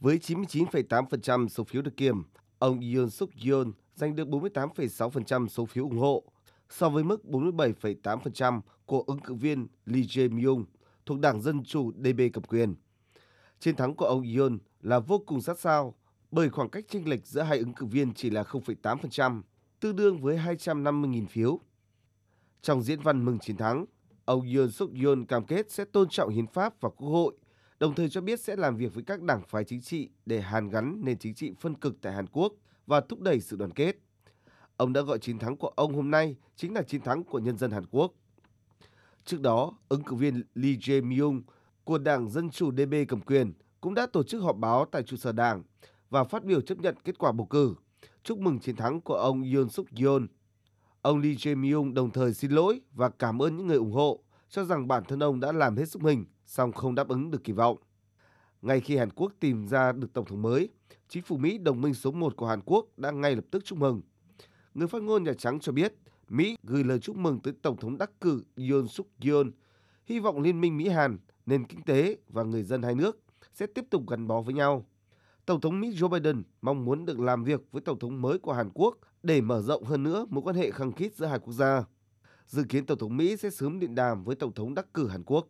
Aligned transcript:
Với 0.00 0.18
99,8% 0.18 1.48
số 1.48 1.64
phiếu 1.64 1.82
được 1.82 1.96
kiểm, 1.96 2.22
ông 2.58 2.80
Yoon 2.94 3.10
suk 3.10 3.30
yeol 3.44 3.68
giành 3.94 4.16
được 4.16 4.28
48,6% 4.28 5.48
số 5.48 5.66
phiếu 5.66 5.84
ủng 5.84 5.98
hộ, 5.98 6.24
so 6.70 6.88
với 6.88 7.04
mức 7.04 7.22
47,8% 7.24 8.60
của 8.86 9.04
ứng 9.06 9.18
cử 9.18 9.34
viên 9.34 9.66
Lee 9.86 10.02
Jae-myung 10.02 10.64
thuộc 11.06 11.18
Đảng 11.18 11.40
Dân 11.40 11.64
Chủ 11.64 11.92
DB 11.92 12.20
cầm 12.32 12.44
quyền. 12.44 12.74
Chiến 13.58 13.76
thắng 13.76 13.94
của 13.94 14.04
ông 14.04 14.22
Yoon 14.36 14.58
là 14.82 14.98
vô 14.98 15.18
cùng 15.26 15.40
sát 15.40 15.58
sao 15.58 15.94
bởi 16.30 16.50
khoảng 16.50 16.70
cách 16.70 16.84
chênh 16.88 17.08
lệch 17.08 17.26
giữa 17.26 17.42
hai 17.42 17.58
ứng 17.58 17.74
cử 17.74 17.86
viên 17.86 18.14
chỉ 18.14 18.30
là 18.30 18.42
0,8%, 18.42 19.42
tương 19.80 19.96
đương 19.96 20.20
với 20.20 20.36
250.000 20.36 21.26
phiếu. 21.26 21.60
Trong 22.62 22.82
diễn 22.82 23.00
văn 23.00 23.24
mừng 23.24 23.38
chiến 23.38 23.56
thắng, 23.56 23.84
ông 24.24 24.54
Yoon 24.54 24.70
suk 24.70 24.90
yeol 24.94 25.24
cam 25.28 25.46
kết 25.46 25.70
sẽ 25.70 25.84
tôn 25.84 26.08
trọng 26.08 26.28
hiến 26.28 26.46
pháp 26.46 26.80
và 26.80 26.88
quốc 26.88 27.08
hội, 27.08 27.34
đồng 27.80 27.94
thời 27.94 28.08
cho 28.08 28.20
biết 28.20 28.40
sẽ 28.40 28.56
làm 28.56 28.76
việc 28.76 28.94
với 28.94 29.04
các 29.04 29.22
đảng 29.22 29.42
phái 29.48 29.64
chính 29.64 29.80
trị 29.80 30.10
để 30.26 30.40
hàn 30.40 30.68
gắn 30.68 31.00
nền 31.04 31.18
chính 31.18 31.34
trị 31.34 31.52
phân 31.60 31.74
cực 31.74 32.00
tại 32.00 32.12
Hàn 32.12 32.26
Quốc 32.26 32.52
và 32.86 33.00
thúc 33.00 33.20
đẩy 33.20 33.40
sự 33.40 33.56
đoàn 33.56 33.70
kết. 33.70 33.96
Ông 34.76 34.92
đã 34.92 35.00
gọi 35.02 35.18
chiến 35.18 35.38
thắng 35.38 35.56
của 35.56 35.68
ông 35.68 35.94
hôm 35.94 36.10
nay 36.10 36.36
chính 36.56 36.74
là 36.74 36.82
chiến 36.82 37.00
thắng 37.00 37.24
của 37.24 37.38
nhân 37.38 37.58
dân 37.58 37.70
Hàn 37.70 37.86
Quốc. 37.90 38.12
Trước 39.24 39.40
đó, 39.40 39.78
ứng 39.88 40.02
cử 40.02 40.16
viên 40.16 40.42
Lee 40.54 40.72
Jae-myung 40.72 41.42
của 41.84 41.98
Đảng 41.98 42.30
Dân 42.30 42.50
Chủ 42.50 42.72
(DB) 42.72 42.94
cầm 43.08 43.20
quyền 43.20 43.52
cũng 43.80 43.94
đã 43.94 44.06
tổ 44.06 44.22
chức 44.22 44.42
họp 44.42 44.56
báo 44.56 44.84
tại 44.84 45.02
trụ 45.02 45.16
sở 45.16 45.32
đảng 45.32 45.62
và 46.10 46.24
phát 46.24 46.44
biểu 46.44 46.60
chấp 46.60 46.78
nhận 46.78 46.94
kết 47.04 47.18
quả 47.18 47.32
bầu 47.32 47.46
cử, 47.46 47.74
chúc 48.22 48.38
mừng 48.38 48.58
chiến 48.58 48.76
thắng 48.76 49.00
của 49.00 49.14
ông 49.14 49.42
Yoon 49.54 49.68
suk 49.68 49.86
yeol. 49.96 50.24
Ông 51.02 51.18
Lee 51.18 51.32
Jae-myung 51.32 51.94
đồng 51.94 52.10
thời 52.10 52.34
xin 52.34 52.50
lỗi 52.50 52.80
và 52.92 53.08
cảm 53.08 53.42
ơn 53.42 53.56
những 53.56 53.66
người 53.66 53.76
ủng 53.76 53.92
hộ, 53.92 54.24
cho 54.48 54.64
rằng 54.64 54.88
bản 54.88 55.04
thân 55.08 55.22
ông 55.22 55.40
đã 55.40 55.52
làm 55.52 55.76
hết 55.76 55.88
sức 55.88 56.02
mình, 56.02 56.24
song 56.50 56.72
không 56.72 56.94
đáp 56.94 57.08
ứng 57.08 57.30
được 57.30 57.44
kỳ 57.44 57.52
vọng. 57.52 57.76
Ngay 58.62 58.80
khi 58.80 58.96
Hàn 58.96 59.10
Quốc 59.10 59.32
tìm 59.40 59.68
ra 59.68 59.92
được 59.92 60.12
tổng 60.12 60.24
thống 60.24 60.42
mới, 60.42 60.68
chính 61.08 61.22
phủ 61.22 61.36
Mỹ 61.36 61.58
đồng 61.58 61.80
minh 61.80 61.94
số 61.94 62.10
1 62.10 62.36
của 62.36 62.46
Hàn 62.46 62.60
Quốc 62.64 62.86
đã 62.96 63.10
ngay 63.10 63.36
lập 63.36 63.44
tức 63.50 63.64
chúc 63.64 63.78
mừng. 63.78 64.02
Người 64.74 64.88
phát 64.88 65.02
ngôn 65.02 65.24
Nhà 65.24 65.32
Trắng 65.38 65.60
cho 65.60 65.72
biết, 65.72 65.94
Mỹ 66.28 66.56
gửi 66.62 66.84
lời 66.84 66.98
chúc 66.98 67.16
mừng 67.16 67.40
tới 67.40 67.54
Tổng 67.62 67.76
thống 67.76 67.98
đắc 67.98 68.10
cử 68.20 68.42
Yoon 68.56 68.88
suk 68.88 69.06
yeol, 69.24 69.48
hy 70.06 70.18
vọng 70.18 70.40
liên 70.40 70.60
minh 70.60 70.76
Mỹ-Hàn, 70.76 71.18
nền 71.46 71.64
kinh 71.64 71.82
tế 71.82 72.16
và 72.28 72.42
người 72.42 72.62
dân 72.62 72.82
hai 72.82 72.94
nước 72.94 73.20
sẽ 73.54 73.66
tiếp 73.66 73.84
tục 73.90 74.02
gắn 74.08 74.26
bó 74.26 74.40
với 74.40 74.54
nhau. 74.54 74.86
Tổng 75.46 75.60
thống 75.60 75.80
Mỹ 75.80 75.90
Joe 75.90 76.08
Biden 76.08 76.42
mong 76.62 76.84
muốn 76.84 77.04
được 77.04 77.20
làm 77.20 77.44
việc 77.44 77.60
với 77.72 77.82
Tổng 77.82 77.98
thống 77.98 78.22
mới 78.22 78.38
của 78.38 78.52
Hàn 78.52 78.70
Quốc 78.74 78.98
để 79.22 79.40
mở 79.40 79.62
rộng 79.62 79.84
hơn 79.84 80.02
nữa 80.02 80.26
mối 80.30 80.42
quan 80.44 80.56
hệ 80.56 80.70
khăng 80.70 80.92
khít 80.92 81.14
giữa 81.14 81.26
hai 81.26 81.38
quốc 81.38 81.52
gia. 81.52 81.84
Dự 82.46 82.64
kiến 82.68 82.86
Tổng 82.86 82.98
thống 82.98 83.16
Mỹ 83.16 83.36
sẽ 83.36 83.50
sớm 83.50 83.80
điện 83.80 83.94
đàm 83.94 84.24
với 84.24 84.36
Tổng 84.36 84.52
thống 84.52 84.74
đắc 84.74 84.94
cử 84.94 85.08
Hàn 85.08 85.22
Quốc. 85.24 85.48